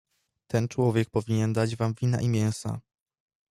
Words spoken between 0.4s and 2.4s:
"Ten człowiek powinien dać wam wina i